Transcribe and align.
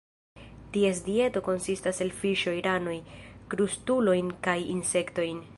Ties 0.77 1.01
dieto 1.09 1.43
konsistas 1.49 2.01
el 2.07 2.11
fiŝoj, 2.23 2.55
ranoj, 2.71 2.97
krustulojn 3.55 4.37
kaj 4.49 4.61
insektojn. 4.77 5.49